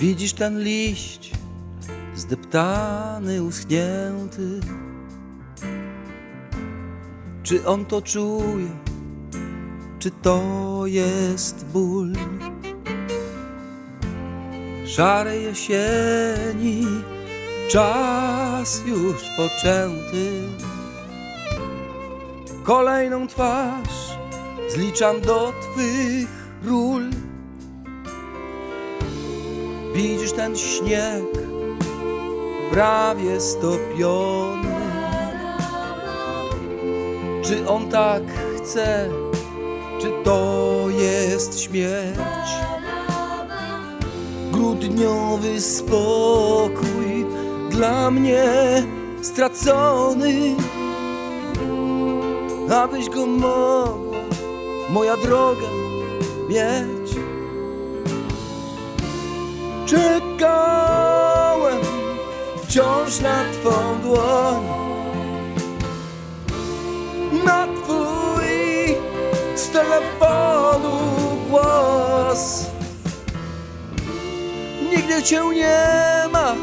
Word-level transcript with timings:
Widzisz 0.00 0.32
ten 0.32 0.62
liść 0.62 1.32
zdeptany, 2.14 3.42
uschnięty 3.42 4.60
Czy 7.42 7.66
on 7.66 7.84
to 7.84 8.02
czuje? 8.02 8.70
Czy 9.98 10.10
to 10.10 10.42
jest 10.84 11.66
ból? 11.66 12.12
Szarej 14.86 15.44
jesieni 15.44 16.86
Czas 17.70 18.82
już 18.86 19.22
poczęty 19.36 20.42
Kolejną 22.64 23.26
twarz 23.26 24.18
Zliczam 24.68 25.20
do 25.20 25.52
twych 25.74 26.28
ról 26.64 27.10
Widzisz 29.94 30.32
ten 30.32 30.56
śnieg? 30.56 31.24
Prawie 32.72 33.40
stopiony. 33.40 34.68
Czy 37.42 37.68
on 37.68 37.88
tak 37.88 38.22
chce, 38.56 39.08
czy 40.00 40.12
to 40.24 40.84
jest 40.88 41.60
śmierć? 41.60 42.18
Grudniowy 44.52 45.60
spokój 45.60 47.26
dla 47.70 48.10
mnie 48.10 48.44
stracony. 49.22 50.54
Abyś 52.74 53.08
go 53.08 53.26
mogła, 53.26 54.18
moja 54.90 55.16
droga, 55.16 55.66
mieć 56.48 56.99
Czekałem 59.90 61.80
wciąż 62.62 63.20
na 63.20 63.44
Twą 63.52 64.00
dłoń. 64.02 64.64
Na 67.44 67.66
Twój 67.66 68.46
z 69.54 69.70
telefonu 69.70 70.98
głos. 71.50 72.66
Nigdy 74.90 75.22
Cię 75.22 75.42
nie 75.54 76.28
ma, 76.32 76.54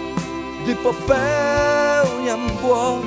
gdy 0.64 0.76
popełniam 0.76 2.50
błąd. 2.62 3.06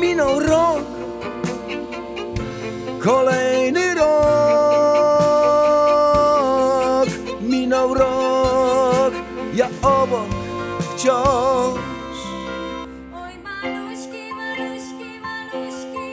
Minął 0.00 0.40
rok, 0.40 0.84
kolejny 2.98 3.94
rok 3.94 4.29
wciąż. 11.00 12.18
Oj 13.14 13.32
maluśki, 13.38 14.24
maluśki, 14.36 15.10
maluśki 15.22 16.10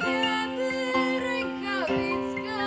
Kiedy 0.00 0.70
rękawiczka 1.20 2.60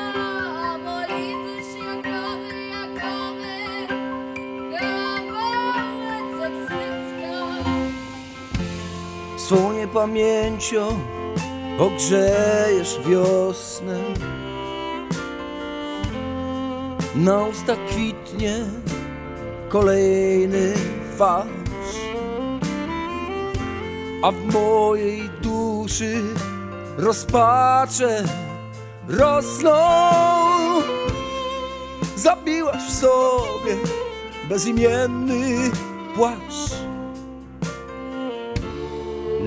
Boli 0.86 1.34
tuż 1.44 1.68
jakowy, 1.86 2.54
jakowy 2.76 3.58
Kawałek 4.80 6.28
jak 6.42 6.56
sycka 6.68 7.38
Swą 9.38 9.74
niepamięcią 9.74 11.00
ogrzejesz 11.80 13.00
wiosnę. 13.06 14.00
Na 17.16 17.44
usta 17.44 17.76
kwitnie 17.90 18.56
kolejny 19.70 20.74
farsz. 21.18 21.96
A 24.24 24.32
w 24.32 24.54
mojej 24.54 25.30
duszy 25.42 26.22
rozpacze 26.98 28.24
rosną. 29.08 29.76
Zabiłaś 32.16 32.84
w 32.84 32.94
sobie 32.94 33.76
bezimienny 34.50 35.72
płaszcz 36.16 36.86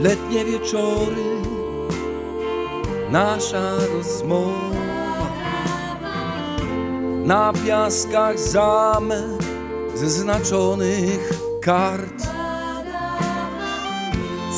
Letnie 0.03 0.45
wieczory, 0.45 1.25
nasza 3.11 3.77
rozmowa. 3.95 4.79
Na 7.25 7.53
piaskach 7.67 8.39
zamek 8.39 9.38
ze 9.99 10.11
znaczonych 10.11 11.33
kart. 11.63 12.23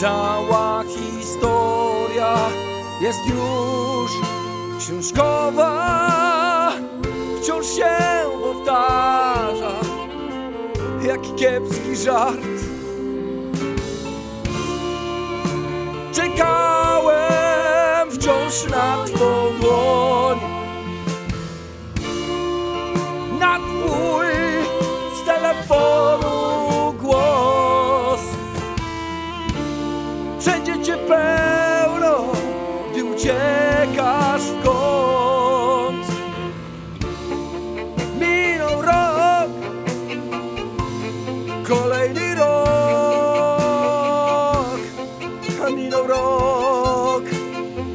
Cała 0.00 0.84
historia 0.84 2.36
jest 3.00 3.18
już 3.26 4.10
książkowa 4.78 6.00
Wciąż 7.42 7.66
się 7.66 7.96
powtarza 8.42 9.80
jak 11.02 11.20
kiepski 11.36 11.96
żart. 11.96 12.40
Czekałem 16.12 17.30
wciąż 18.10 18.70
na 18.70 19.04
Twą 19.04 19.39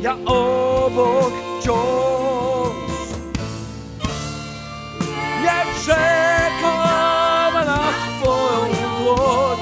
ja 0.05 0.15
obok 0.25 1.33
wciąż 1.59 2.97
nie 5.41 5.59
czekam 5.85 7.53
na 7.53 7.79
Twoją 8.21 8.87
dłoń, 8.99 9.59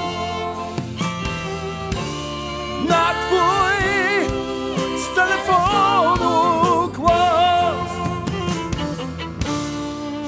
na 2.88 3.14
Twój 3.26 3.78
z 4.98 5.14
telefonu 5.14 6.88
głos. 6.88 7.90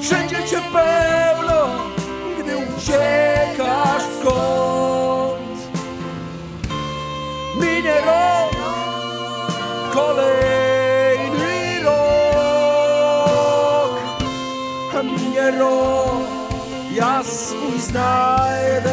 Wszędzie 0.01 0.43
Cię 0.49 0.61
pełno, 0.73 1.69
gdy 2.39 2.57
uciekasz 2.57 4.03
w 4.03 4.23
kąt. 4.23 4.97
Rok, 8.05 8.16
rok, 16.99 17.25
a 17.95 18.86